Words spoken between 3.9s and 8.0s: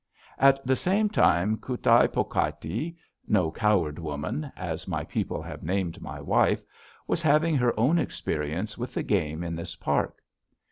Woman as my people have named my wife) was having her own